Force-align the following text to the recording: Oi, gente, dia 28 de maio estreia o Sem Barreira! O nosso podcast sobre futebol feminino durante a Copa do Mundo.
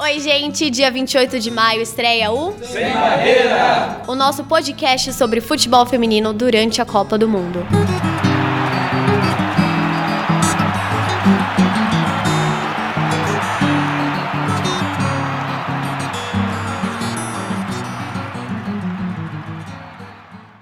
Oi, 0.00 0.20
gente, 0.20 0.68
dia 0.68 0.90
28 0.90 1.38
de 1.38 1.50
maio 1.50 1.80
estreia 1.80 2.30
o 2.30 2.52
Sem 2.62 2.92
Barreira! 2.92 4.02
O 4.06 4.14
nosso 4.14 4.44
podcast 4.44 5.12
sobre 5.12 5.40
futebol 5.40 5.86
feminino 5.86 6.32
durante 6.32 6.82
a 6.82 6.84
Copa 6.84 7.16
do 7.16 7.28
Mundo. 7.28 7.64